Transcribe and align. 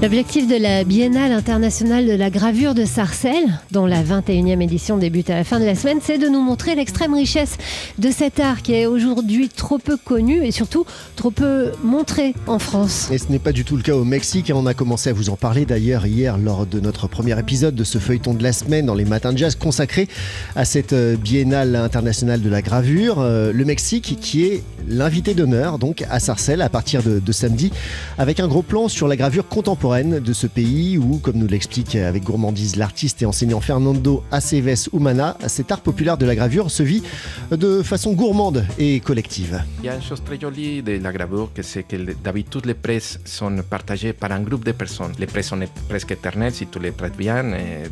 L'objectif 0.00 0.46
de 0.46 0.54
la 0.54 0.84
Biennale 0.84 1.32
internationale 1.32 2.06
de 2.06 2.12
la 2.12 2.30
gravure 2.30 2.72
de 2.72 2.84
Sarcelles, 2.84 3.58
dont 3.72 3.84
la 3.84 4.00
21e 4.00 4.62
édition 4.62 4.96
débute 4.96 5.28
à 5.28 5.34
la 5.34 5.42
fin 5.42 5.58
de 5.58 5.64
la 5.64 5.74
semaine, 5.74 5.98
c'est 6.00 6.18
de 6.18 6.28
nous 6.28 6.40
montrer 6.40 6.76
l'extrême 6.76 7.14
richesse 7.14 7.56
de 7.98 8.12
cet 8.12 8.38
art 8.38 8.62
qui 8.62 8.74
est 8.74 8.86
aujourd'hui 8.86 9.48
trop 9.48 9.78
peu 9.78 9.96
connu 9.96 10.46
et 10.46 10.52
surtout 10.52 10.86
trop 11.16 11.32
peu 11.32 11.72
montré 11.82 12.34
en 12.46 12.60
France. 12.60 13.08
Et 13.10 13.18
ce 13.18 13.32
n'est 13.32 13.40
pas 13.40 13.50
du 13.50 13.64
tout 13.64 13.76
le 13.76 13.82
cas 13.82 13.96
au 13.96 14.04
Mexique. 14.04 14.52
On 14.54 14.66
a 14.66 14.74
commencé 14.74 15.10
à 15.10 15.12
vous 15.12 15.30
en 15.30 15.36
parler 15.36 15.66
d'ailleurs 15.66 16.06
hier 16.06 16.38
lors 16.38 16.64
de 16.64 16.78
notre 16.78 17.08
premier 17.08 17.36
épisode 17.36 17.74
de 17.74 17.82
ce 17.82 17.98
feuilleton 17.98 18.34
de 18.34 18.42
la 18.44 18.52
semaine 18.52 18.86
dans 18.86 18.94
les 18.94 19.04
matins 19.04 19.32
de 19.32 19.38
jazz 19.38 19.56
consacré 19.56 20.06
à 20.54 20.64
cette 20.64 20.92
euh, 20.92 21.16
Biennale 21.16 21.74
internationale 21.74 22.40
de 22.40 22.48
la 22.48 22.62
gravure. 22.62 23.16
Euh, 23.18 23.52
le 23.52 23.64
Mexique 23.64 24.16
qui 24.20 24.44
est 24.44 24.62
l'invité 24.86 25.34
d'honneur 25.34 25.80
donc 25.80 26.04
à 26.08 26.20
Sarcelles 26.20 26.62
à 26.62 26.68
partir 26.68 27.02
de, 27.02 27.18
de 27.18 27.32
samedi 27.32 27.72
avec 28.16 28.38
un 28.38 28.46
gros 28.46 28.62
plan 28.62 28.86
sur 28.86 29.08
la 29.08 29.16
gravure 29.16 29.48
contemporaine 29.48 29.87
de 29.88 30.32
ce 30.34 30.46
pays 30.46 30.98
où, 30.98 31.16
comme 31.16 31.36
nous 31.38 31.46
l'explique 31.46 31.96
avec 31.96 32.22
gourmandise 32.22 32.76
l'artiste 32.76 33.22
et 33.22 33.26
enseignant 33.26 33.60
Fernando 33.60 34.22
Aceves 34.30 34.88
Humana, 34.92 35.38
cet 35.46 35.72
art 35.72 35.80
populaire 35.80 36.18
de 36.18 36.26
la 36.26 36.34
gravure 36.34 36.70
se 36.70 36.82
vit 36.82 37.02
de 37.50 37.82
façon 37.82 38.12
gourmande 38.12 38.66
et 38.78 39.00
collective. 39.00 39.62
Il 39.80 39.86
y 39.86 39.88
a 39.88 39.94
une 39.94 40.02
chose 40.02 40.22
très 40.22 40.38
jolie 40.38 40.82
de 40.82 40.98
la 41.02 41.10
gravure, 41.10 41.50
c'est 41.62 41.84
que 41.84 41.96
d'habitude 42.22 42.66
les 42.66 42.74
presses 42.74 43.18
sont 43.24 43.62
partagées 43.68 44.12
par 44.12 44.30
un 44.32 44.40
groupe 44.40 44.64
de 44.64 44.72
personnes. 44.72 45.12
Les 45.18 45.26
presses 45.26 45.48
sont 45.48 45.60
presque 45.88 46.10
éternelles 46.10 46.52
si 46.52 46.66
tu 46.66 46.78
les 46.78 46.92
traites 46.92 47.16
bien, 47.16 47.42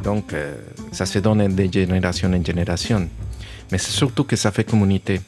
donc 0.04 0.34
euh, 0.34 0.54
ça 0.92 1.06
se 1.06 1.18
donne 1.18 1.48
de 1.48 1.72
génération 1.72 2.30
en 2.30 2.44
génération. 2.44 3.08
Mais 3.72 3.78
c'est 3.78 3.92
surtout 3.92 4.24
que 4.24 4.36
ça 4.36 4.52
fait 4.52 4.64
communauté. 4.64 5.18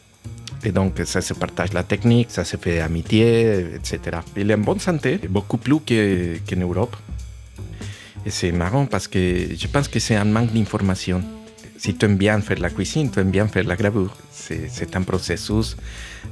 Et 0.65 0.73
donc, 0.73 1.01
ça 1.05 1.21
se 1.21 1.35
partage 1.35 1.73
la 1.73 1.83
technique, 1.83 2.31
ça 2.31 2.45
se 2.45 2.57
fait 2.57 2.81
amitié, 2.81 3.75
etc. 3.77 4.19
Il 4.37 4.51
est 4.51 4.55
en 4.55 4.59
bonne 4.59 4.81
santé, 4.81 5.21
beaucoup 5.29 5.59
plus 5.59 5.81
qu'en 5.81 6.57
Europe. 6.57 6.97
Et 8.27 8.31
c'est 8.31 8.53
marrant 8.53 8.87
parce 8.87 9.07
que 9.07 9.19
je 9.57 9.67
pense 9.69 9.89
que 9.89 10.01
c'est 10.01 10.17
un 10.17 10.25
manque 10.25 10.53
d'information. 10.53 11.23
Si 11.77 11.95
tu 11.95 12.07
aimes 12.07 12.17
bien 12.17 12.41
faire 12.41 12.59
la 12.59 12.71
cuisine, 12.71 13.09
tu 13.11 13.21
aimes 13.21 13.31
bien 13.31 13.47
faire 13.47 13.65
la 13.65 13.77
gravure. 13.77 14.15
C'est 14.33 14.97
un 14.97 15.03
processus 15.03 15.77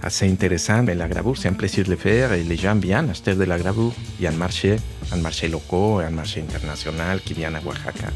assez 0.02 0.28
intéressant, 0.28 0.82
mais 0.82 0.96
la 0.96 1.06
gravure, 1.06 1.36
c'est 1.38 1.48
un 1.48 1.52
plaisir 1.52 1.84
de 1.84 1.90
le 1.90 1.96
faire 1.96 2.32
et 2.32 2.42
les 2.42 2.56
gens 2.56 2.74
viennent 2.74 3.10
acheter 3.10 3.34
de 3.36 3.44
la 3.44 3.56
gravure. 3.56 3.92
Il 4.18 4.24
y 4.24 4.26
a 4.26 4.30
un 4.30 4.34
marché, 4.34 4.76
un 5.12 5.18
marché 5.18 5.46
local, 5.46 6.06
un 6.06 6.10
marché 6.10 6.40
international 6.40 7.20
qui 7.20 7.34
vient 7.34 7.54
à 7.54 7.60
Oaxaca 7.64 8.08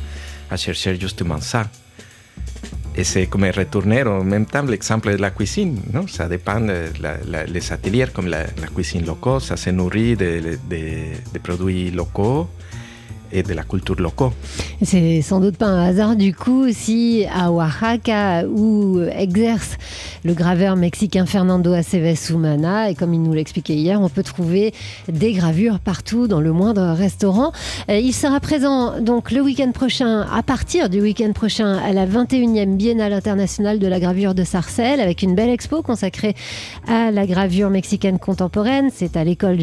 à 0.51 0.57
chercher 0.57 0.99
justement 0.99 1.41
ça. 1.41 1.71
C'est 3.03 3.27
comme 3.27 3.45
retourner 3.45 4.03
en 4.03 4.23
même 4.25 4.47
l'exemple 4.69 5.13
de 5.13 5.17
la 5.17 5.31
cuisine. 5.31 5.81
Non 5.93 6.07
ça 6.07 6.29
dépend 6.29 6.61
des 6.61 7.73
ateliers 7.73 8.07
comme 8.13 8.27
la, 8.27 8.45
cuisine 8.75 9.07
locale, 9.07 9.41
se 9.41 9.71
nourrit 9.71 10.17
de, 10.17 10.59
de 10.69 11.39
produits 11.43 11.91
locaux 11.91 12.49
et 13.33 13.43
de 13.43 13.53
la 13.53 13.63
culture 13.63 13.97
locale. 14.01 14.31
C'est 14.83 15.23
sans 15.23 15.41
doute 15.41 15.57
pas 15.57 15.67
un 15.67 15.85
hasard 15.85 16.17
du 16.17 16.35
coup 16.35 16.67
si 16.73 17.25
à 17.33 17.51
Oaxaca 17.53 18.45
où 18.47 19.01
exerce 19.01 19.77
le 20.25 20.35
graveur 20.35 20.77
mexicain 20.77 21.27
Fernando 21.27 21.73
Aceves 21.73 22.31
Humana 22.31 22.91
et 22.91 22.95
comme 22.95 23.15
il 23.15 23.23
nous 23.23 23.33
l'expliquait 23.33 23.75
hier, 23.75 24.01
on 24.01 24.09
peut 24.09 24.23
trouver 24.23 24.73
des 25.09 25.33
gravures 25.33 25.79
partout 25.79 26.29
dans 26.29 26.41
le 26.41 26.53
moindre 26.53 26.93
restaurant. 26.93 27.53
Euh, 27.89 27.99
il 27.99 28.13
sera 28.13 28.41
présent 28.41 29.01
donc 29.01 29.31
le 29.31 29.41
week-end 29.41 29.73
prochain, 29.73 30.27
à 30.33 30.43
partir 30.43 30.89
du 30.89 31.01
week-end 31.01 31.33
prochain, 31.33 31.79
à 31.79 31.93
la 31.93 32.07
21e 32.07 32.77
Biennale 32.77 33.13
internationale 33.13 33.79
de 33.79 33.87
la 33.87 34.01
gravure 34.01 34.35
de 34.35 34.45
Sarcelles 34.45 35.01
avec 35.01 35.23
une 35.23 35.35
belle 35.35 35.51
expo 35.51 35.83
consacrée 35.83 36.35
à 36.87 37.11
la 37.11 37.27
gravure 37.27 37.71
mexicaine 37.71 38.19
contemporaine. 38.19 38.91
C'est 38.93 39.17
à 39.17 39.25
l'école 39.25 39.59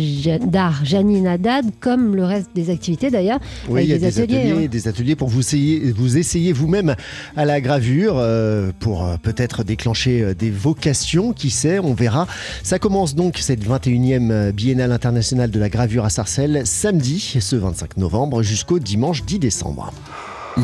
d'art 0.46 0.84
Janine 0.84 1.28
Haddad, 1.28 1.66
comme 1.80 2.16
le 2.16 2.24
reste 2.24 2.50
des 2.56 2.70
activités 2.70 3.10
d'ailleurs. 3.10 3.40
Oui, 3.70 3.84
il 3.84 3.90
y 3.90 3.94
a 3.94 3.98
des, 3.98 4.20
ateliers, 4.20 4.52
hein. 4.52 4.68
des 4.70 4.88
ateliers 4.88 5.16
pour 5.16 5.28
vous 5.28 5.40
essayer, 5.40 5.92
vous 5.92 6.18
essayer 6.18 6.54
vous-même 6.54 6.96
à 7.36 7.46
la 7.46 7.62
gravure, 7.62 8.16
euh, 8.18 8.72
pour 8.80 9.06
euh, 9.06 9.18
peut-être 9.22 9.64
déclencher 9.64 10.22
euh, 10.22 10.34
des 10.34 10.50
vocations, 10.50 11.34
qui 11.34 11.50
sait, 11.50 11.80
on 11.80 11.94
verra. 11.94 12.28
Ça 12.64 12.80
commence 12.80 13.16
donc 13.16 13.38
cette 13.38 13.68
21e 13.68 14.52
Biennale 14.52 14.92
internationale 14.92 15.52
de 15.52 15.60
la 15.60 15.70
gravure 15.70 16.06
à 16.06 16.10
Sarcelles, 16.10 16.62
samedi, 16.66 17.38
ce 17.40 17.56
25 17.56 17.98
novembre, 17.98 18.44
jusqu'au 18.44 18.80
dimanche 18.80 19.24
10 19.26 19.40
décembre. 19.40 19.92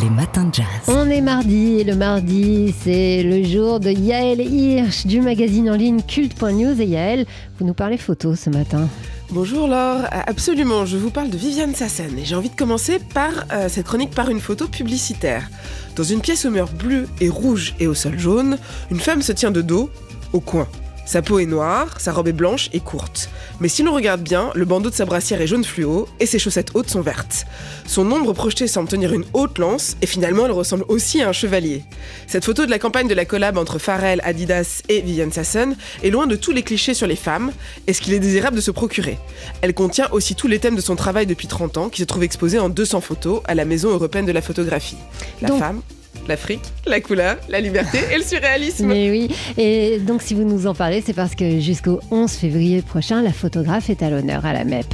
Les 0.02 0.10
matins 0.10 0.46
de 0.46 0.56
jazz. 0.56 0.66
On 0.88 1.08
est 1.08 1.22
mardi 1.22 1.80
et 1.80 1.84
le 1.84 1.96
mardi, 1.96 2.74
c'est 2.84 3.22
le 3.22 3.44
jour 3.44 3.80
de 3.80 3.92
Yael 3.92 4.42
Hirsch 4.42 5.06
du 5.06 5.22
magazine 5.22 5.70
en 5.70 5.76
ligne 5.76 6.02
culte.news. 6.02 6.82
Et 6.82 6.86
Yael, 6.86 7.28
vous 7.60 7.66
nous 7.68 7.76
parlez 7.76 7.98
photo 7.98 8.36
ce 8.36 8.50
matin. 8.50 8.90
Bonjour 9.34 9.68
Laure, 9.68 10.06
absolument, 10.12 10.86
je 10.86 10.96
vous 10.96 11.10
parle 11.10 11.32
de 11.32 11.38
Viviane 11.38 11.74
Sassen 11.74 12.20
et 12.20 12.24
j'ai 12.24 12.36
envie 12.36 12.52
de 12.52 12.56
commencer 12.56 13.00
par 13.00 13.32
euh, 13.52 13.68
cette 13.68 13.88
chronique 13.88 14.12
par 14.12 14.30
une 14.30 14.40
photo 14.40 14.68
publicitaire. 14.68 15.50
Dans 15.96 16.04
une 16.04 16.22
pièce 16.22 16.46
aux 16.46 16.52
murs 16.52 16.72
bleues 16.72 17.08
et 17.20 17.30
rouges 17.30 17.74
et 17.80 17.88
au 17.88 17.96
sol 17.96 18.20
jaune, 18.20 18.60
une 18.92 19.00
femme 19.00 19.24
se 19.24 19.32
tient 19.32 19.50
de 19.50 19.64
dos, 19.64 19.90
au 20.34 20.40
coin. 20.40 20.68
Sa 21.06 21.22
peau 21.22 21.40
est 21.40 21.46
noire, 21.46 22.00
sa 22.00 22.14
robe 22.14 22.30
est 22.30 22.34
blanche 22.34 22.70
et 22.72 22.80
courte. 22.80 23.30
Mais 23.60 23.68
si 23.68 23.84
l'on 23.84 23.94
regarde 23.94 24.22
bien, 24.22 24.52
le 24.56 24.66
bandeau 24.66 24.90
de 24.90 24.96
sa 24.96 25.06
brassière 25.06 25.42
est 25.42 25.48
jaune 25.48 25.66
fluo 25.66 26.08
et 26.20 26.26
ses 26.26 26.40
chaussettes 26.40 26.72
hautes 26.74 26.90
sont 26.90 27.02
vertes. 27.02 27.46
Son 27.86 28.10
ombre 28.12 28.34
projetée 28.34 28.68
semble 28.68 28.88
tenir 28.88 29.14
une 29.14 29.26
haute 29.34 29.58
lance 29.58 29.98
et 30.02 30.08
finalement 30.08 30.46
elle 30.46 30.52
ressemble 30.52 30.86
aussi 30.88 31.22
à 31.22 31.30
un 31.30 31.34
chevalier. 31.34 31.84
Cette 32.28 32.46
photo 32.46 32.66
de 32.66 32.72
la 32.72 32.80
campagne 32.80 33.08
de 33.08 33.14
la 33.14 33.26
collab 33.26 33.58
entre 33.58 33.80
Pharrell, 33.80 34.22
Adidas 34.24 34.82
et 34.88 35.02
Vivienne 35.02 35.32
Sassen 35.32 35.76
est 36.04 36.10
loin 36.10 36.26
de 36.26 36.36
tous 36.36 36.52
les 36.52 36.64
clichés 36.64 36.94
sur 36.94 37.08
les 37.08 37.18
femmes 37.18 37.52
et 37.86 37.94
ce 37.94 38.02
qu'il 38.02 38.14
est 38.14 38.20
désirable 38.20 38.56
de 38.56 38.62
se 38.62 38.72
procurer. 38.72 39.18
Elle 39.62 39.74
contient 39.74 40.10
aussi 40.12 40.36
tous 40.36 40.48
les 40.48 40.60
thèmes 40.60 40.76
de 40.76 40.82
son 40.82 40.96
travail 40.96 41.26
depuis 41.26 41.48
30 41.48 41.78
ans 41.78 41.90
qui 41.90 42.02
se 42.02 42.06
trouvent 42.06 42.24
exposés 42.24 42.60
en 42.60 42.70
200 42.70 43.02
photos 43.02 43.42
à 43.46 43.56
la 43.56 43.66
Maison 43.66 43.90
européenne 43.90 44.26
de 44.26 44.32
la 44.32 44.42
photographie. 44.42 44.98
La 45.42 45.50
femme, 45.50 45.82
l'Afrique, 46.28 46.62
la 46.86 47.02
couleur, 47.02 47.38
la 47.50 47.60
liberté 47.60 48.00
et 48.12 48.18
le 48.18 48.24
surréalisme. 48.24 48.88
Mais 48.88 49.10
oui, 49.10 49.30
et 49.58 50.00
donc 50.00 50.22
si 50.22 50.34
vous 50.34 50.44
nous 50.44 50.68
en 50.68 50.74
parlez, 50.74 51.04
c'est 51.06 51.14
parce 51.14 51.36
que 51.36 51.60
jusqu'au 51.60 52.00
11 52.12 52.32
février 52.32 52.82
prochain, 52.82 53.22
la 53.22 53.34
photographe 53.34 53.90
est 53.90 54.02
à 54.02 54.10
l'honneur 54.10 54.46
à 54.46 54.54
la 54.54 54.64
MEP. 54.64 54.94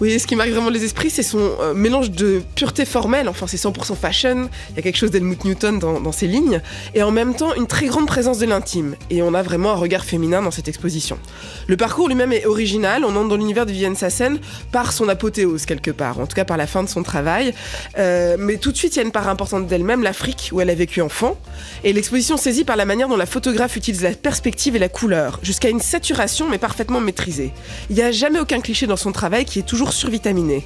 Oui, 0.00 0.18
ce 0.18 0.26
qui 0.26 0.36
marque 0.36 0.50
vraiment 0.50 0.70
les 0.70 0.84
esprits, 0.84 1.10
c'est 1.10 1.22
son 1.22 1.38
euh, 1.60 1.74
mélange 1.74 2.10
de 2.10 2.42
pureté 2.54 2.84
formelle, 2.84 3.28
enfin 3.28 3.46
c'est 3.46 3.56
100% 3.56 3.96
fashion, 3.96 4.48
il 4.70 4.76
y 4.76 4.78
a 4.78 4.82
quelque 4.82 4.96
chose 4.96 5.10
d'Helmut 5.10 5.44
Newton 5.44 5.78
dans, 5.78 6.00
dans, 6.00 6.12
ses 6.12 6.26
lignes, 6.26 6.60
et 6.94 7.02
en 7.02 7.10
même 7.10 7.34
temps 7.34 7.54
une 7.54 7.66
très 7.66 7.86
grande 7.86 8.06
présence 8.06 8.38
de 8.38 8.46
l'intime, 8.46 8.96
et 9.10 9.22
on 9.22 9.34
a 9.34 9.42
vraiment 9.42 9.72
un 9.72 9.76
regard 9.76 10.04
féminin 10.04 10.42
dans 10.42 10.50
cette 10.50 10.68
exposition. 10.68 11.18
Le 11.66 11.76
parcours 11.76 12.08
lui-même 12.08 12.32
est 12.32 12.46
original, 12.46 13.04
on 13.04 13.16
entre 13.16 13.28
dans 13.28 13.36
l'univers 13.36 13.66
de 13.66 13.72
Vivienne 13.72 13.96
Sassen 13.96 14.38
par 14.72 14.92
son 14.92 15.08
apothéose 15.08 15.66
quelque 15.66 15.90
part, 15.90 16.20
en 16.20 16.26
tout 16.26 16.36
cas 16.36 16.44
par 16.44 16.56
la 16.56 16.66
fin 16.66 16.82
de 16.82 16.88
son 16.88 17.02
travail, 17.02 17.54
euh, 17.98 18.36
mais 18.38 18.56
tout 18.56 18.72
de 18.72 18.76
suite 18.76 18.96
il 18.96 18.98
y 18.98 19.02
a 19.02 19.04
une 19.04 19.12
part 19.12 19.28
importante 19.28 19.66
d'elle-même, 19.66 20.02
l'Afrique, 20.02 20.50
où 20.52 20.60
elle 20.60 20.65
a 20.70 20.74
vécu 20.74 21.00
enfant, 21.00 21.36
et 21.84 21.92
l'exposition 21.92 22.36
saisie 22.36 22.64
par 22.64 22.76
la 22.76 22.84
manière 22.84 23.08
dont 23.08 23.16
la 23.16 23.26
photographe 23.26 23.76
utilise 23.76 24.02
la 24.02 24.12
perspective 24.12 24.76
et 24.76 24.78
la 24.78 24.88
couleur, 24.88 25.38
jusqu'à 25.42 25.68
une 25.68 25.80
saturation 25.80 26.48
mais 26.48 26.58
parfaitement 26.58 27.00
maîtrisée. 27.00 27.52
Il 27.90 27.96
n'y 27.96 28.02
a 28.02 28.12
jamais 28.12 28.40
aucun 28.40 28.60
cliché 28.60 28.86
dans 28.86 28.96
son 28.96 29.12
travail 29.12 29.44
qui 29.44 29.58
est 29.58 29.66
toujours 29.66 29.92
survitaminé. 29.92 30.64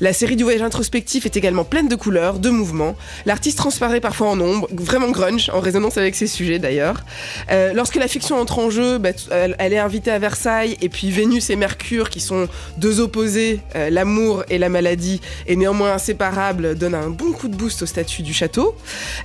La 0.00 0.12
série 0.12 0.36
du 0.36 0.44
voyage 0.44 0.62
introspectif 0.62 1.26
est 1.26 1.36
également 1.36 1.64
pleine 1.64 1.88
de 1.88 1.94
couleurs, 1.94 2.38
de 2.38 2.50
mouvements. 2.50 2.96
L'artiste 3.26 3.58
transparaît 3.58 4.00
parfois 4.00 4.28
en 4.28 4.40
ombre, 4.40 4.68
vraiment 4.72 5.10
grunge, 5.10 5.50
en 5.52 5.60
résonance 5.60 5.98
avec 5.98 6.14
ses 6.14 6.26
sujets 6.26 6.58
d'ailleurs. 6.58 7.04
Euh, 7.50 7.72
lorsque 7.74 7.96
la 7.96 8.08
fiction 8.08 8.38
entre 8.40 8.58
en 8.58 8.70
jeu, 8.70 8.98
bah, 8.98 9.10
elle, 9.30 9.72
est 9.72 9.78
invitée 9.78 10.10
à 10.10 10.18
Versailles, 10.18 10.76
et 10.80 10.88
puis 10.88 11.10
Vénus 11.10 11.50
et 11.50 11.56
Mercure, 11.56 12.08
qui 12.10 12.20
sont 12.20 12.48
deux 12.78 13.00
opposés, 13.00 13.60
euh, 13.76 13.90
l'amour 13.90 14.44
et 14.48 14.58
la 14.58 14.68
maladie, 14.68 15.20
et 15.46 15.56
néanmoins 15.56 15.92
inséparables, 15.92 16.76
donnent 16.76 16.94
un 16.94 17.10
bon 17.10 17.32
coup 17.32 17.48
de 17.48 17.56
boost 17.56 17.82
au 17.82 17.86
statut 17.86 18.22
du 18.22 18.32
château. 18.32 18.74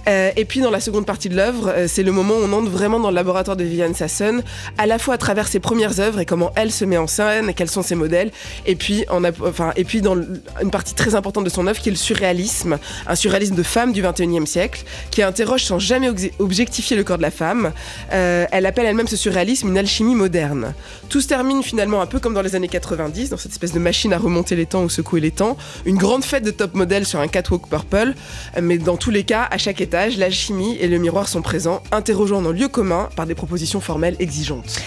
Euh, 0.07 0.14
et 0.35 0.45
puis 0.45 0.59
dans 0.61 0.71
la 0.71 0.79
seconde 0.79 1.05
partie 1.05 1.29
de 1.29 1.35
l'œuvre, 1.35 1.69
euh, 1.69 1.87
c'est 1.87 2.03
le 2.03 2.11
moment 2.11 2.35
où 2.35 2.43
on 2.43 2.53
entre 2.53 2.69
vraiment 2.69 2.99
dans 2.99 3.09
le 3.09 3.15
laboratoire 3.15 3.57
de 3.57 3.63
Viviane 3.63 3.93
Sasson, 3.93 4.41
à 4.77 4.85
la 4.85 4.99
fois 4.99 5.15
à 5.15 5.17
travers 5.17 5.47
ses 5.47 5.59
premières 5.59 5.99
œuvres 5.99 6.19
et 6.19 6.25
comment 6.25 6.51
elle 6.55 6.71
se 6.71 6.85
met 6.85 6.97
en 6.97 7.07
scène, 7.07 7.53
quels 7.53 7.69
sont 7.69 7.81
ses 7.81 7.95
modèles, 7.95 8.31
et 8.65 8.75
puis, 8.75 9.05
en, 9.09 9.23
enfin, 9.23 9.71
et 9.75 9.83
puis 9.83 10.01
dans 10.01 10.15
une 10.15 10.71
partie 10.71 10.93
très 10.93 11.15
importante 11.15 11.43
de 11.43 11.49
son 11.49 11.67
œuvre 11.67 11.79
qui 11.79 11.89
est 11.89 11.91
le 11.91 11.97
surréalisme, 11.97 12.77
un 13.07 13.15
surréalisme 13.15 13.55
de 13.55 13.63
femme 13.63 13.93
du 13.93 14.03
21e 14.03 14.45
siècle, 14.45 14.83
qui 15.11 15.21
interroge 15.21 15.63
sans 15.63 15.79
jamais 15.79 16.09
objectifier 16.39 16.95
le 16.97 17.03
corps 17.03 17.17
de 17.17 17.23
la 17.23 17.31
femme. 17.31 17.71
Euh, 18.13 18.45
elle 18.51 18.65
appelle 18.65 18.85
elle-même 18.85 19.07
ce 19.07 19.17
surréalisme 19.17 19.69
une 19.69 19.77
alchimie 19.77 20.15
moderne. 20.15 20.73
Tout 21.09 21.21
se 21.21 21.27
termine 21.27 21.63
finalement 21.63 22.01
un 22.01 22.05
peu 22.05 22.19
comme 22.19 22.33
dans 22.33 22.41
les 22.41 22.55
années 22.55 22.67
90, 22.67 23.29
dans 23.29 23.37
cette 23.37 23.51
espèce 23.51 23.73
de 23.73 23.79
machine 23.79 24.13
à 24.13 24.17
remonter 24.17 24.55
les 24.55 24.65
temps 24.65 24.83
ou 24.83 24.89
secouer 24.89 25.21
les 25.21 25.31
temps, 25.31 25.57
une 25.85 25.97
grande 25.97 26.23
fête 26.23 26.43
de 26.43 26.51
top 26.51 26.73
modèles 26.73 27.05
sur 27.05 27.19
un 27.19 27.27
catwalk 27.27 27.67
purple, 27.67 28.13
mais 28.61 28.77
dans 28.77 28.97
tous 28.97 29.11
les 29.11 29.23
cas, 29.23 29.47
à 29.49 29.57
chaque 29.57 29.81
étage, 29.81 30.04
l'alchimie 30.17 30.77
et 30.79 30.87
le 30.87 30.97
miroir 30.97 31.27
sont 31.27 31.41
présents, 31.41 31.81
interrogeant 31.91 32.41
nos 32.41 32.51
lieux 32.51 32.67
communs 32.67 33.09
par 33.15 33.25
des 33.25 33.35
propositions 33.35 33.81
formelles 33.81 34.15
exigeantes. 34.19 34.79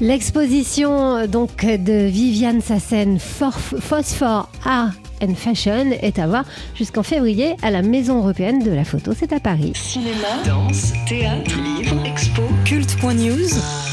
L'exposition 0.00 1.26
donc 1.26 1.64
de 1.64 2.06
Viviane 2.06 2.62
Sassen, 2.62 3.18
Phosphore 3.18 4.48
Art 4.64 4.92
and 5.22 5.34
Fashion, 5.34 5.90
est 6.00 6.18
à 6.18 6.26
voir 6.26 6.44
jusqu'en 6.74 7.02
février 7.02 7.54
à 7.62 7.70
la 7.70 7.82
Maison 7.82 8.18
européenne 8.18 8.62
de 8.62 8.70
la 8.70 8.84
photo. 8.84 9.12
C'est 9.18 9.32
à 9.32 9.40
Paris. 9.40 9.72
Cinéma, 9.74 10.42
danse, 10.46 10.92
théâtre, 11.06 11.54
livre, 11.78 11.96
expo, 12.06 12.42
culte.news. 12.64 13.89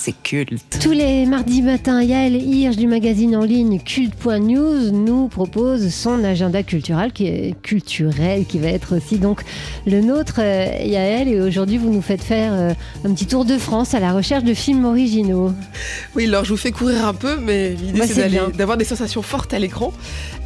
c'est 0.00 0.14
culte. 0.22 0.78
Tous 0.80 0.92
les 0.92 1.26
mardis 1.26 1.60
matins, 1.60 2.02
Yael 2.02 2.34
Hirsch 2.34 2.76
du 2.76 2.86
magazine 2.86 3.36
en 3.36 3.42
ligne 3.42 3.78
culte.news 3.78 4.90
nous 4.92 5.28
propose 5.28 5.92
son 5.92 6.24
agenda 6.24 6.62
culturel 6.62 7.12
qui 7.12 7.26
est 7.26 7.54
culturel, 7.60 8.46
qui 8.46 8.58
va 8.58 8.68
être 8.68 8.96
aussi 8.96 9.18
donc 9.18 9.42
le 9.86 10.00
nôtre, 10.00 10.36
euh, 10.38 10.68
Yael. 10.82 11.28
Et 11.28 11.40
aujourd'hui, 11.42 11.76
vous 11.76 11.90
nous 11.90 12.00
faites 12.00 12.22
faire 12.22 12.52
euh, 12.54 12.72
un 13.04 13.12
petit 13.12 13.26
tour 13.26 13.44
de 13.44 13.58
France 13.58 13.92
à 13.92 14.00
la 14.00 14.12
recherche 14.14 14.42
de 14.42 14.54
films 14.54 14.86
originaux. 14.86 15.52
Oui, 16.16 16.26
alors 16.26 16.46
je 16.46 16.50
vous 16.50 16.56
fais 16.56 16.72
courir 16.72 17.06
un 17.06 17.14
peu, 17.14 17.36
mais 17.36 17.70
l'idée 17.70 17.98
Bah, 17.98 18.06
c'est 18.08 18.56
d'avoir 18.56 18.78
des 18.78 18.86
sensations 18.86 19.22
fortes 19.22 19.52
à 19.52 19.58
l'écran. 19.58 19.92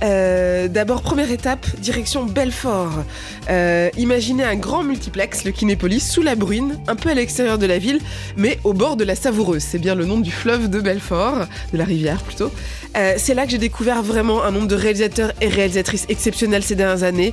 Euh, 0.03 0.67
D'abord, 0.67 1.03
première 1.03 1.31
étape, 1.31 1.67
direction 1.81 2.25
Belfort. 2.25 3.05
Euh, 3.49 3.91
imaginez 3.97 4.43
un 4.43 4.57
grand 4.57 4.83
multiplex, 4.83 5.45
le 5.45 5.53
Kinépolis, 5.53 6.01
sous 6.01 6.23
la 6.23 6.35
bruine, 6.35 6.79
un 6.89 6.97
peu 6.97 7.11
à 7.11 7.15
l'extérieur 7.15 7.59
de 7.59 7.67
la 7.67 7.79
ville, 7.79 8.01
mais 8.37 8.59
au 8.65 8.73
bord 8.73 8.97
de 8.97 9.05
la 9.05 9.15
C'est 9.59 9.79
bien 9.79 9.95
le 9.95 10.05
nom 10.05 10.19
du 10.19 10.31
fleuve 10.31 10.69
de 10.69 10.81
Belfort, 10.81 11.47
de 11.73 11.79
la 11.79 11.85
rivière 11.85 12.23
plutôt. 12.23 12.51
Euh, 12.97 13.15
c'est 13.17 13.35
là 13.35 13.45
que 13.45 13.51
j'ai 13.51 13.59
découvert 13.59 14.03
vraiment 14.03 14.45
un 14.45 14.51
nombre 14.51 14.69
de 14.69 14.77
réalisateurs 14.77 15.33
et 15.41 15.49
réalisatrices 15.49 16.07
exceptionnels 16.09 16.63
ces 16.63 16.75
dernières 16.75 17.03
années. 17.03 17.33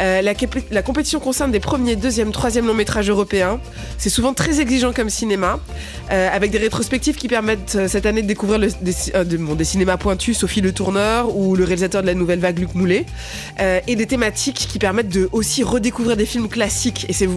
Euh, 0.00 0.22
la, 0.22 0.82
compétition 0.82 1.20
concerne 1.20 1.50
des 1.50 1.60
premiers, 1.60 1.96
deuxième, 1.96 2.32
troisième 2.32 2.66
longs 2.66 2.74
métrages 2.74 3.10
européens. 3.10 3.60
C'est 3.98 4.10
souvent 4.10 4.32
très 4.32 4.60
exigeant 4.60 4.92
comme 4.92 5.10
cinéma, 5.10 5.58
euh, 6.10 6.28
avec 6.32 6.50
des 6.50 6.58
rétrospectives 6.58 7.16
qui 7.16 7.28
permettent 7.28 7.86
cette 7.88 8.06
année 8.06 8.22
de 8.22 8.26
découvrir 8.26 8.58
des, 8.58 9.64
cinémas 9.64 9.96
pointus, 9.96 10.38
Sophie 10.38 10.60
Le 10.60 10.72
Tourneur 10.72 11.36
ou 11.36 11.56
le 11.56 11.64
réalisateur 11.64 12.02
de 12.02 12.06
la 12.06 12.14
nouvelle 12.14 12.40
vague 12.40 12.58
Luc 12.58 12.74
Moulet, 12.74 13.04
et 13.86 13.96
des 13.96 14.06
thématiques 14.06 14.66
qui 14.70 14.78
permettent 14.78 15.08
de 15.08 15.28
aussi 15.32 15.62
redécouvrir 15.62 16.16
des 16.16 16.26
films 16.26 16.48
classiques. 16.48 17.06
Et 17.08 17.12
c'est 17.12 17.28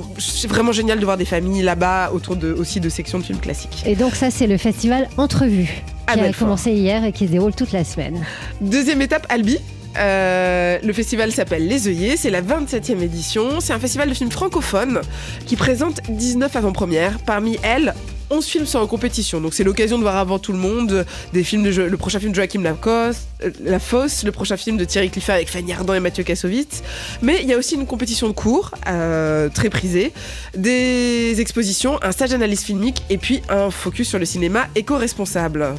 vraiment 0.47 0.71
génial 0.71 0.99
de 0.99 1.05
voir 1.05 1.17
des 1.17 1.25
familles 1.25 1.61
là-bas 1.61 2.11
autour 2.13 2.35
de, 2.35 2.53
aussi 2.53 2.79
de 2.79 2.89
sections 2.89 3.19
de 3.19 3.23
films 3.23 3.39
classiques. 3.39 3.83
Ça, 4.15 4.31
c'est 4.31 4.47
le 4.47 4.57
festival 4.57 5.09
Entrevue 5.17 5.83
À 6.07 6.13
qui 6.13 6.19
a 6.19 6.23
Belfort. 6.23 6.47
commencé 6.47 6.71
hier 6.71 7.03
et 7.03 7.11
qui 7.11 7.27
se 7.27 7.31
déroule 7.31 7.53
toute 7.53 7.71
la 7.71 7.83
semaine. 7.83 8.23
Deuxième 8.61 9.01
étape, 9.01 9.25
Albi. 9.29 9.57
Euh, 9.97 10.77
le 10.83 10.91
festival 10.93 11.31
s'appelle 11.31 11.67
Les 11.67 11.87
œillets, 11.87 12.17
c'est 12.17 12.29
la 12.29 12.41
27e 12.41 13.01
édition. 13.01 13.59
C'est 13.61 13.71
un 13.73 13.79
festival 13.79 14.09
de 14.09 14.13
films 14.13 14.31
francophones 14.31 15.01
qui 15.45 15.55
présente 15.55 16.01
19 16.09 16.53
avant-premières. 16.55 17.19
Parmi 17.19 17.57
elles, 17.63 17.93
11 18.29 18.45
films 18.45 18.65
sont 18.65 18.79
en 18.79 18.87
compétition. 18.87 19.41
Donc 19.41 19.53
c'est 19.53 19.63
l'occasion 19.63 19.97
de 19.97 20.03
voir 20.03 20.17
avant 20.17 20.39
tout 20.39 20.51
le 20.51 20.57
monde 20.57 21.05
des 21.33 21.43
films 21.43 21.63
de 21.63 21.81
le 21.81 21.97
prochain 21.97 22.19
film 22.19 22.31
de 22.31 22.35
Joachim 22.35 22.61
Lafosse, 22.61 23.17
euh, 23.43 23.51
Lafosse, 23.63 24.23
le 24.23 24.31
prochain 24.31 24.57
film 24.57 24.77
de 24.77 24.85
Thierry 24.85 25.09
Clifford 25.09 25.35
avec 25.35 25.49
Fanny 25.49 25.73
Ardant 25.73 25.93
et 25.93 25.99
Mathieu 25.99 26.23
Kassovitz. 26.23 26.81
Mais 27.21 27.39
il 27.41 27.47
y 27.47 27.53
a 27.53 27.57
aussi 27.57 27.75
une 27.75 27.85
compétition 27.85 28.27
de 28.27 28.33
cours 28.33 28.71
euh, 28.87 29.49
très 29.49 29.69
prisée, 29.69 30.13
des 30.55 31.35
expositions, 31.39 31.99
un 32.01 32.11
stage 32.11 32.31
d'analyse 32.31 32.63
filmique 32.63 33.03
et 33.09 33.17
puis 33.17 33.41
un 33.49 33.71
focus 33.71 34.09
sur 34.09 34.19
le 34.19 34.25
cinéma 34.25 34.67
éco-responsable. 34.75 35.75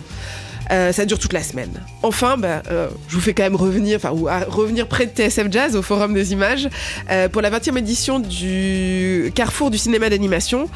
Euh, 0.73 0.93
ça 0.93 1.05
dure 1.05 1.19
toute 1.19 1.33
la 1.33 1.43
semaine. 1.43 1.71
Enfin, 2.03 2.37
bah, 2.37 2.63
euh, 2.71 2.89
je 3.09 3.15
vous 3.15 3.21
fais 3.21 3.35
quand 3.35 3.45
même 3.45 3.57
revenir, 3.57 3.97
enfin, 4.03 4.13
à 4.29 4.45
revenir 4.45 4.89
près 4.89 5.07
de 5.07 5.11
TSF 5.13 5.47
Jazz 5.51 5.77
au 5.77 5.83
Forum 5.83 6.13
des 6.15 6.33
Images 6.33 6.69
euh, 7.11 7.29
pour 7.29 7.41
la 7.43 7.51
20e 7.51 7.77
édition 7.79 8.19
du 8.21 9.31
Carrefour 9.35 9.71
du 9.71 9.79
cinéma 9.79 10.09
d'animation. 10.11 10.69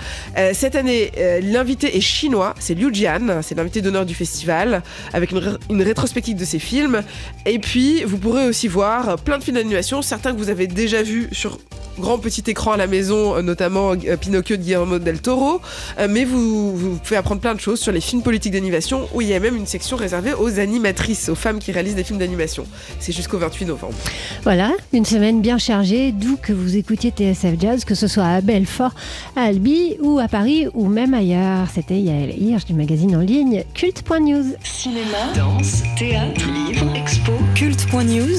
Cette 0.52 0.74
année, 0.76 1.10
l'invité 1.42 1.96
est 1.96 2.00
chinois, 2.00 2.54
c'est 2.58 2.74
Liu 2.74 2.90
Jian, 2.92 3.40
c'est 3.42 3.54
l'invité 3.56 3.80
d'honneur 3.82 4.06
du 4.06 4.14
festival, 4.14 4.82
avec 5.12 5.30
une, 5.32 5.38
ré- 5.38 5.56
une 5.70 5.82
rétrospective 5.82 6.36
de 6.36 6.44
ses 6.44 6.58
films. 6.58 7.02
Et 7.46 7.58
puis, 7.58 8.04
vous 8.04 8.18
pourrez 8.18 8.46
aussi 8.46 8.68
voir 8.68 9.16
plein 9.18 9.38
de 9.38 9.44
films 9.44 9.56
d'animation, 9.56 10.02
certains 10.02 10.32
que 10.32 10.38
vous 10.38 10.50
avez 10.50 10.66
déjà 10.66 11.02
vus 11.02 11.28
sur 11.32 11.58
grand 11.98 12.18
petit 12.18 12.44
écran 12.46 12.72
à 12.72 12.76
la 12.76 12.86
maison, 12.86 13.42
notamment 13.42 13.94
Pinocchio 14.20 14.56
de 14.56 14.62
Guillermo 14.62 14.98
del 14.98 15.20
Toro. 15.20 15.60
Mais 16.08 16.24
vous, 16.24 16.74
vous 16.76 16.96
pouvez 16.96 17.16
apprendre 17.16 17.40
plein 17.40 17.54
de 17.54 17.60
choses 17.60 17.80
sur 17.80 17.92
les 17.92 18.00
films 18.00 18.22
politiques 18.22 18.52
d'animation, 18.52 19.08
où 19.12 19.20
il 19.20 19.28
y 19.28 19.34
a 19.34 19.40
même 19.40 19.56
une 19.56 19.66
section 19.80 19.96
réservée 19.96 20.34
aux 20.34 20.60
animatrices, 20.60 21.30
aux 21.30 21.34
femmes 21.34 21.58
qui 21.58 21.72
réalisent 21.72 21.94
des 21.94 22.04
films 22.04 22.18
d'animation. 22.18 22.66
C'est 22.98 23.12
jusqu'au 23.12 23.38
28 23.38 23.64
novembre. 23.64 23.94
Voilà, 24.42 24.72
une 24.92 25.06
semaine 25.06 25.40
bien 25.40 25.56
chargée, 25.56 26.12
d'où 26.12 26.36
que 26.36 26.52
vous 26.52 26.76
écoutiez 26.76 27.10
TSF 27.10 27.58
Jazz, 27.58 27.84
que 27.86 27.94
ce 27.94 28.06
soit 28.06 28.26
à 28.26 28.40
Belfort, 28.42 28.92
à 29.36 29.44
Albi 29.44 29.96
ou 30.02 30.18
à 30.18 30.28
Paris 30.28 30.66
ou 30.74 30.86
même 30.86 31.14
ailleurs. 31.14 31.66
C'était 31.74 31.98
Yael 31.98 32.34
Hirsch 32.38 32.66
du 32.66 32.74
magazine 32.74 33.16
en 33.16 33.20
ligne 33.20 33.64
culte.news. 33.72 34.54
Cinéma, 34.62 35.32
danse, 35.34 35.82
théâtre, 35.98 36.42
livre, 36.68 36.94
expo, 36.94 37.32
culte.news, 37.54 38.38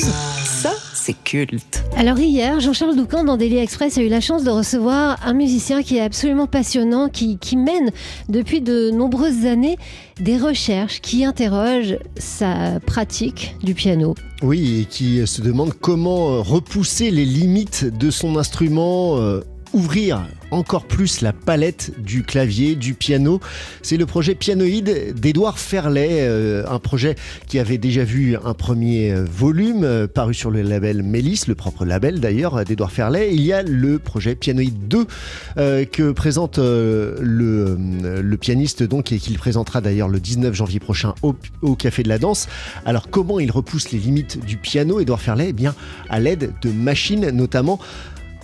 ça, 0.62 0.74
c'est 0.94 1.16
culte. 1.24 1.84
Alors 1.98 2.19
hier, 2.19 2.60
Jean-Charles 2.60 2.96
Doucan 2.96 3.24
dans 3.24 3.36
Daily 3.36 3.58
Express 3.58 3.98
a 3.98 4.04
eu 4.04 4.10
la 4.10 4.22
chance 4.22 4.44
de 4.44 4.52
recevoir 4.52 5.18
un 5.25 5.34
musicien 5.34 5.81
qui 5.81 5.98
est 5.98 6.02
absolument 6.02 6.46
passionnant, 6.46 7.10
qui, 7.10 7.40
qui 7.40 7.58
mène 7.58 7.90
depuis 8.30 8.62
de 8.62 8.92
nombreuses 8.92 9.48
années 9.48 9.78
des 10.19 10.38
recherches 10.38 11.02
qui 11.02 11.25
interrogent 11.25 11.98
sa 12.16 12.80
pratique 12.86 13.56
du 13.63 13.74
piano. 13.74 14.13
Oui, 14.44 14.81
et 14.81 14.86
qui 14.86 15.25
se 15.25 15.42
demande 15.42 15.74
comment 15.74 16.30
euh, 16.30 16.42
repousser 16.42 17.10
les 17.10 17.25
limites 17.25 17.86
de 17.86 18.12
son 18.12 18.38
instrument, 18.38 19.18
euh, 19.18 19.42
ouvrir 19.73 20.25
encore 20.51 20.85
plus 20.85 21.21
la 21.21 21.33
palette 21.33 21.94
du 22.00 22.23
clavier, 22.23 22.75
du 22.75 22.94
piano. 22.94 23.39
C'est 23.81 23.97
le 23.97 24.06
projet 24.06 24.35
Pianoïde 24.35 25.13
d'Édouard 25.15 25.59
Ferlet, 25.59 26.19
euh, 26.21 26.65
un 26.68 26.79
projet 26.79 27.15
qui 27.47 27.59
avait 27.59 27.77
déjà 27.77 28.03
vu 28.03 28.35
un 28.44 28.53
premier 28.53 29.12
euh, 29.12 29.23
volume 29.23 29.83
euh, 29.83 30.07
paru 30.07 30.33
sur 30.33 30.51
le 30.51 30.62
label 30.62 31.03
Mélis, 31.03 31.44
le 31.47 31.56
propre 31.56 31.85
label 31.85 32.19
d'ailleurs 32.19 32.65
d'Édouard 32.65 32.91
Ferlet. 32.91 33.33
Il 33.33 33.41
y 33.41 33.53
a 33.53 33.63
le 33.63 33.97
projet 34.00 34.35
Pianoïde 34.35 34.88
2 34.88 35.07
euh, 35.57 35.85
que 35.85 36.12
présente 36.12 36.59
euh, 36.59 37.15
le, 37.19 37.77
euh, 38.03 38.38
pianiste 38.38 38.83
donc 38.83 39.12
et 39.12 39.19
qu'il 39.19 39.38
présentera 39.38 39.81
d'ailleurs 39.81 40.07
le 40.07 40.19
19 40.19 40.53
janvier 40.53 40.79
prochain 40.79 41.13
au, 41.21 41.33
Café 41.75 42.03
de 42.03 42.09
la 42.09 42.18
Danse. 42.18 42.47
Alors 42.85 43.09
comment 43.09 43.39
il 43.39 43.51
repousse 43.51 43.91
les 43.91 44.00
limites 44.00 44.44
du 44.45 44.57
piano, 44.57 45.00
Édouard 45.00 45.21
Ferlet 45.21 45.47
Eh 45.50 45.53
bien 45.53 45.75
à 46.09 46.19
l'aide 46.19 46.53
de 46.62 46.71
machines 46.71 47.29
notamment. 47.29 47.79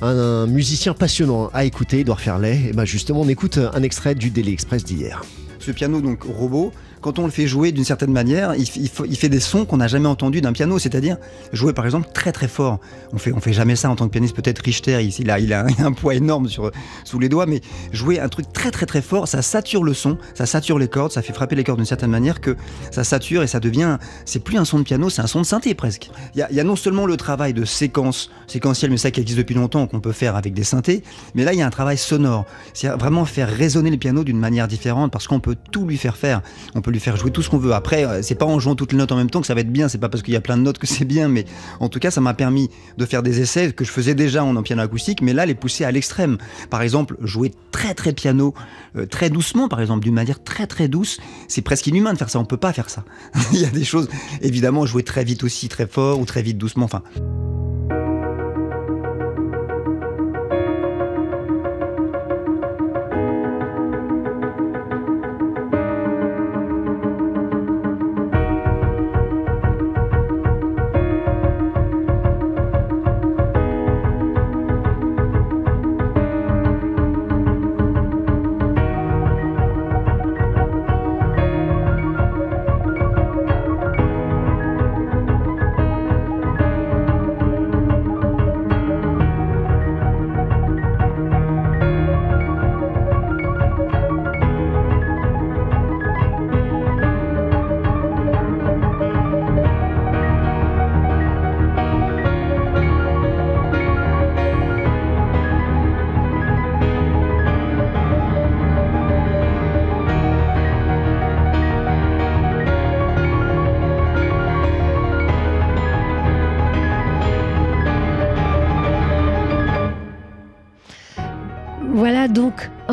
Un, 0.02 0.46
musicien 0.48 0.94
passionnant 0.94 1.50
à 1.54 1.66
écouter, 1.66 2.00
Édouard 2.00 2.20
Ferlet. 2.20 2.62
Et 2.70 2.74
ben 2.74 2.86
justement, 2.86 3.22
on 3.22 3.30
écoute 3.30 3.58
un 3.58 3.82
extrait 3.84 4.16
du 4.16 4.30
Daily 4.30 4.54
Express 4.54 4.84
d'hier. 4.84 5.24
Ce 5.60 5.72
piano 5.72 6.02
donc 6.02 6.24
robot, 6.24 6.72
quand 7.08 7.20
on 7.20 7.26
le 7.26 7.32
fait 7.32 7.48
jouer 7.48 7.72
d'une 7.72 7.86
certaine 7.86 8.12
manière, 8.12 8.54
il, 8.56 8.68
il 8.76 8.90
il 9.06 9.16
fait 9.16 9.30
des 9.30 9.40
sons 9.40 9.64
qu'on 9.64 9.78
n'a 9.78 9.88
jamais 9.88 10.10
entendus 10.10 10.42
d'un 10.42 10.52
piano, 10.52 10.78
c'est-à-dire 10.78 11.16
jouer 11.54 11.72
par 11.72 11.86
exemple 11.86 12.10
très 12.14 12.34
très 12.34 12.50
fort. 12.50 12.82
On 13.14 13.18
fait, 13.18 13.32
on 13.32 13.40
fait 13.40 13.54
jamais 13.54 13.78
ça 13.78 13.90
en 13.90 13.96
tant 13.96 14.08
que 14.08 14.12
pianiste, 14.12 14.36
peut-être 14.36 14.60
Richter, 14.60 15.02
ici, 15.02 15.22
il 15.22 15.32
a, 15.32 15.40
il 15.40 15.54
a 15.54 15.66
un, 15.80 15.94
poids 15.94 16.16
énorme 16.16 16.50
sur, 16.50 16.70
sous 17.06 17.18
les 17.18 17.30
doigts, 17.30 17.46
mais 17.46 17.62
jouer 17.94 18.20
un 18.20 18.28
truc 18.28 18.52
très 18.52 18.72
très 18.72 18.86
très 18.86 19.02
fort, 19.02 19.26
ça 19.30 19.42
sature 19.42 19.86
le 19.86 19.94
son, 19.94 20.18
ça 20.34 20.46
sature 20.46 20.78
les 20.80 20.90
cordes, 20.90 21.14
ça 21.14 21.22
fait 21.22 21.32
frapper 21.32 21.56
les 21.56 21.64
cordes 21.64 21.80
d'une 21.80 21.86
certaine 21.86 22.12
manière 22.12 22.42
que 22.42 22.58
ça 22.92 23.06
sature 23.06 23.42
et 23.42 23.48
ça 23.48 23.62
devient, 23.62 24.00
c'est 24.26 24.44
plus 24.44 24.58
un 24.58 24.66
son 24.66 24.80
de 24.80 24.84
piano, 24.84 25.10
c'est 25.10 25.22
un 25.22 25.28
son 25.28 25.40
de 25.40 25.46
synthé 25.46 25.76
presque. 25.76 26.10
Il 26.36 26.40
y 26.40 26.42
a, 26.42 26.52
il 26.52 26.58
y 26.58 26.60
a 26.60 26.66
non 26.66 26.76
seulement 26.76 27.06
le 27.06 27.16
travail 27.16 27.54
de 27.54 27.64
séquence, 27.64 28.32
séquentiel, 28.48 28.92
mais 28.92 28.98
ça 28.98 29.12
qui 29.12 29.22
existe 29.22 29.38
depuis 29.38 29.56
longtemps, 29.56 29.88
qu'on 29.88 30.02
peut 30.02 30.12
faire 30.12 30.36
avec 30.36 30.54
des 30.54 30.66
synthés, 30.66 31.04
mais 31.36 31.46
là 31.46 31.54
il 31.54 31.60
y 31.60 31.62
a 31.62 31.66
un 31.66 31.70
travail 31.70 31.98
sonore. 31.98 32.46
C'est 32.74 32.90
vraiment 32.90 33.24
faire 33.24 33.50
résonner 33.50 33.92
le 33.92 33.98
piano 33.98 34.26
d'une 34.26 34.40
manière 34.40 34.68
différente 34.68 35.10
parce 35.14 35.26
qu'on 35.26 35.40
peut 35.40 35.56
tout 35.72 35.86
lui 35.86 35.98
faire 35.98 36.18
faire. 36.18 36.42
On 36.76 36.82
peut 36.82 36.92
lui 36.92 36.97
faire 37.00 37.18
jouer 37.18 37.32
tout 37.32 37.42
ce 37.42 37.50
qu'on 37.50 37.58
veut. 37.58 37.74
Après, 37.74 38.06
euh, 38.06 38.22
c'est 38.22 38.36
pas 38.36 38.46
en 38.46 38.60
jouant 38.60 38.76
toutes 38.76 38.92
les 38.92 38.98
notes 38.98 39.12
en 39.12 39.16
même 39.16 39.30
temps 39.30 39.42
que 39.42 39.48
ça 39.48 39.54
va 39.54 39.62
être 39.62 39.72
bien. 39.72 39.88
C'est 39.88 39.98
pas 39.98 40.10
parce 40.10 40.24
qu'il 40.24 40.34
y 40.34 40.38
a 40.38 40.42
plein 40.42 40.58
de 40.58 40.62
notes 40.62 40.78
que 40.78 40.88
c'est 40.88 41.06
bien, 41.06 41.28
mais 41.28 41.46
en 41.80 41.90
tout 41.90 42.00
cas, 42.00 42.12
ça 42.12 42.22
m'a 42.22 42.34
permis 42.34 42.70
de 42.98 43.06
faire 43.06 43.24
des 43.24 43.40
essais 43.40 43.72
que 43.72 43.84
je 43.84 43.92
faisais 43.92 44.16
déjà 44.16 44.44
en, 44.44 44.62
piano 44.64 44.82
acoustique, 44.82 45.22
mais 45.22 45.34
là, 45.34 45.46
les 45.46 45.56
pousser 45.56 45.84
à 45.84 45.92
l'extrême. 45.92 46.38
Par 46.70 46.82
exemple, 46.82 47.18
jouer 47.22 47.52
très 47.72 47.94
très 47.94 48.14
piano, 48.14 48.54
euh, 48.96 49.06
très 49.06 49.30
doucement, 49.30 49.68
par 49.68 49.82
exemple, 49.82 50.04
d'une 50.04 50.14
manière 50.14 50.44
très 50.44 50.68
très 50.68 50.88
douce. 50.88 51.20
C'est 51.48 51.62
presque 51.62 51.88
inhumain 51.88 52.14
de 52.14 52.18
faire 52.18 52.30
ça. 52.30 52.40
On 52.40 52.46
peut 52.46 52.58
pas 52.58 52.74
faire 52.74 52.90
ça. 52.90 53.04
Il 53.54 53.60
y 53.60 53.66
a 53.66 53.70
des 53.70 53.86
choses, 53.86 54.10
évidemment, 54.42 54.86
jouer 54.86 55.04
très 55.04 55.24
vite 55.24 55.44
aussi, 55.44 55.70
très 55.70 55.88
fort 55.88 56.20
ou 56.20 56.26
très 56.26 56.42
vite 56.42 56.58
doucement. 56.58 56.86
Enfin, 56.86 57.04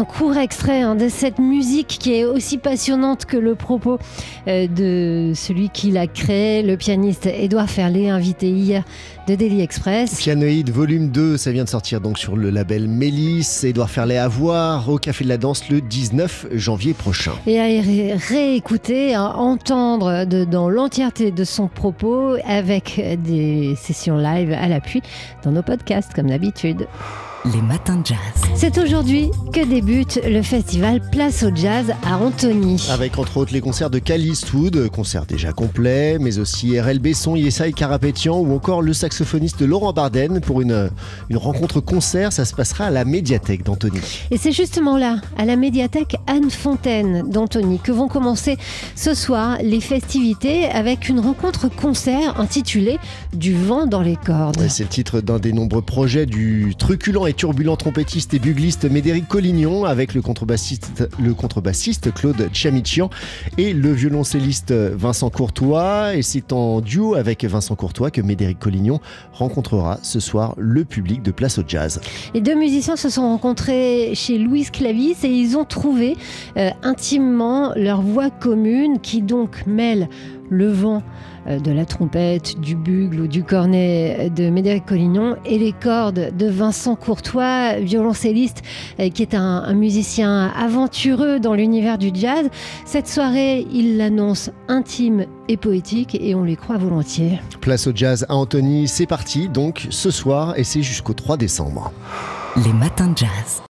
un 0.05 0.07
court 0.07 0.37
extrait 0.37 0.83
hein, 0.83 0.97
de 0.97 1.09
cette 1.09 1.39
musique 1.39 1.97
qui 1.99 2.13
est 2.13 2.25
aussi 2.25 2.59
passionnante 2.59 3.25
que 3.25 3.39
le 3.39 3.55
propos 3.55 3.99
euh, 4.49 4.67
de 4.67 5.33
celui 5.35 5.71
qui 5.71 5.91
l'a 5.91 6.07
créé, 6.07 6.63
le 6.63 6.77
pianiste 6.77 7.25
Édouard 7.25 7.71
Ferlet, 7.71 8.11
invité 8.11 8.51
hier 8.51 8.85
de 9.27 9.35
Daily 9.35 9.63
Express. 9.63 10.17
Pianoïde 10.19 10.69
volume 10.69 11.09
2, 11.09 11.39
ça 11.39 11.53
vient 11.53 11.65
de 11.65 11.71
sortir 11.71 12.03
donc 12.03 12.19
sur 12.19 12.37
le 12.37 12.51
label 12.51 12.87
Mélis. 12.87 13.65
Édouard 13.65 13.89
Ferlet 13.89 14.19
à 14.19 14.29
voir 14.29 14.91
au 14.91 14.99
Café 14.99 15.25
de 15.25 15.31
la 15.31 15.39
Danse 15.39 15.71
le 15.71 15.81
19 15.81 16.49
janvier 16.53 16.93
prochain. 16.93 17.33
Et 17.47 17.59
à 17.59 18.19
réécouter, 18.29 19.15
à 19.15 19.39
entendre 19.39 20.27
de, 20.27 20.45
dans 20.45 20.69
l'entièreté 20.69 21.31
de 21.31 21.45
son 21.45 21.69
propos 21.69 22.37
avec 22.45 23.01
des 23.25 23.75
sessions 23.77 24.19
live 24.19 24.53
à 24.53 24.69
l'appui 24.69 25.01
dans 25.45 25.53
nos 25.53 25.63
podcasts 25.63 26.13
comme 26.13 26.29
d'habitude. 26.29 26.87
Les 27.53 27.61
matins 27.61 27.97
de 27.97 28.07
jazz. 28.07 28.17
C'est 28.55 28.79
aujourd'hui 28.79 29.31
que 29.53 29.63
débute 29.67 30.19
le 30.27 30.41
festival 30.41 31.03
Place 31.13 31.43
au 31.43 31.55
Jazz 31.55 31.93
à 32.03 32.17
Antony. 32.17 32.83
Avec 32.91 33.19
entre 33.19 33.37
autres 33.37 33.53
les 33.53 33.61
concerts 33.61 33.91
de 33.91 33.99
Cal 33.99 34.25
Eastwood, 34.25 34.89
concerts 34.89 35.27
déjà 35.27 35.53
complets, 35.53 36.17
mais 36.19 36.39
aussi 36.39 36.81
RL 36.81 37.01
Besson, 37.01 37.37
Yesai 37.37 37.75
Karapetian 37.75 38.39
ou 38.39 38.55
encore 38.55 38.81
le 38.81 38.95
saxophoniste 38.95 39.61
Laurent 39.61 39.93
Barden 39.93 40.41
pour 40.41 40.63
une, 40.63 40.89
une 41.29 41.37
rencontre 41.37 41.81
concert. 41.81 42.33
Ça 42.33 42.47
se 42.47 42.55
passera 42.55 42.87
à 42.87 42.91
la 42.91 43.05
médiathèque 43.05 43.63
d'Antony. 43.63 44.01
Et 44.31 44.39
c'est 44.39 44.53
justement 44.53 44.97
là, 44.97 45.19
à 45.37 45.45
la 45.45 45.57
médiathèque 45.57 46.17
Anne 46.27 46.51
Fontaine 46.51 47.29
d'Antony, 47.29 47.79
que 47.79 47.93
vont 47.93 48.09
commencer 48.09 48.57
ce 48.97 49.13
soir 49.13 49.59
les 49.63 49.81
festivités 49.81 50.65
avec 50.65 51.11
une 51.11 51.21
rencontre 51.21 51.69
concert 51.69 52.41
intitulée 52.41 52.99
Du 53.35 53.55
vent 53.55 53.85
dans 53.85 54.01
les 54.01 54.17
cordes. 54.17 54.65
C'est 54.69 54.85
le 54.85 54.89
titre 54.89 55.21
d'un 55.21 55.39
des 55.39 55.53
nombreux 55.53 55.83
projets 55.83 56.25
du 56.25 56.75
truculent 56.79 57.29
et 57.29 57.34
turbulent 57.35 57.77
trompettiste 57.77 58.35
et 58.35 58.39
bugliste 58.39 58.85
Médéric 58.91 59.29
Collignon 59.29 59.85
avec 59.85 60.15
le 60.15 60.23
contrebassiste, 60.23 62.15
Claude 62.15 62.49
Chamichian 62.53 63.11
et 63.59 63.73
le 63.73 63.93
violoncelliste 63.93 64.73
Vincent 64.73 65.31
Courtois. 65.31 66.15
Et 66.15 66.23
c'est 66.23 66.53
en 66.53 66.81
duo 66.81 67.15
avec 67.15 67.45
Vincent 67.45 67.75
Courtois 67.75 68.11
que 68.11 68.21
Médéric 68.21 68.59
Collignon 68.59 69.01
rencontrera 69.33 69.99
ce 70.03 70.21
soir 70.21 70.55
le 70.57 70.85
public 70.85 71.23
de 71.23 71.31
Place 71.31 71.59
au 71.59 71.63
Jazz. 71.67 72.01
Les 72.35 72.41
deux 72.41 72.55
musiciens 72.55 72.97
se 72.97 73.09
sont 73.09 73.23
rencontrés 73.23 74.13
chez 74.15 74.39
Louise 74.39 74.71
Clavis 74.71 75.17
et 75.25 75.29
ils 75.29 75.57
ont 75.57 75.65
trouvé 75.65 76.17
euh, 76.57 76.71
intimement 76.83 77.73
leur 77.77 78.01
voix 78.01 78.31
commune 78.31 79.01
qui 79.01 79.23
donc 79.23 79.67
mêle 79.67 80.09
le 80.51 80.71
vent 80.71 81.03
euh, 81.47 81.59
de 81.59 81.71
la 81.71 81.85
trompette, 81.85 82.61
du 82.61 82.77
bugle 82.77 83.21
ou 83.21 83.27
du 83.27 83.45
cornet 83.45 84.31
de 84.35 84.51
Médéric 84.51 84.87
Collignon 84.87 85.37
et 85.45 85.59
les 85.59 85.73
cordes 85.73 86.37
de 86.37 86.47
Vincent 86.47 86.97
Courtois, 86.97 87.79
violoncelliste 87.81 88.63
euh, 89.01 89.09
qui 89.11 89.23
est 89.23 89.35
un, 89.35 89.73
musicien 89.75 90.53
aventureux 90.57 91.41
dans 91.41 91.55
l'univers 91.55 91.99
du 91.99 92.11
jazz. 92.13 92.49
Cette 92.85 93.09
soirée, 93.09 93.67
il 93.73 93.97
l'annonce 93.97 94.51
intime 94.69 95.27
et 95.49 95.57
poétique 95.57 96.17
et 96.21 96.35
on 96.35 96.45
les 96.45 96.57
croit 96.57 96.79
volontiers. 96.79 97.41
Place 97.61 97.87
au 97.87 97.93
jazz 97.95 98.25
à 98.29 98.35
Antony, 98.35 98.89
c'est 98.89 99.07
parti 99.07 99.49
donc 99.49 99.87
ce 99.91 100.11
soir 100.11 100.55
et 100.57 100.65
c'est 100.65 100.83
jusqu'au 100.83 101.13
3 101.13 101.37
décembre. 101.37 101.93
Les 102.65 102.73
matins 102.73 103.09
de 103.09 103.19
jazz. 103.19 103.63